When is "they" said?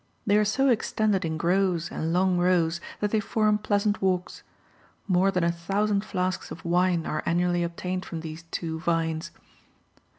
0.25-0.35, 3.11-3.19